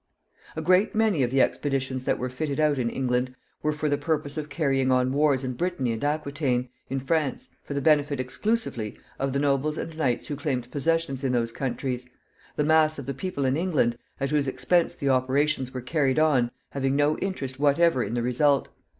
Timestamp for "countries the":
11.51-12.63